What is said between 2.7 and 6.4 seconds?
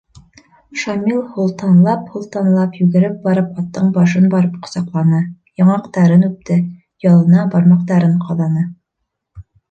йүгереп барып аттың башын барып ҡосаҡланы, яңаҡтарын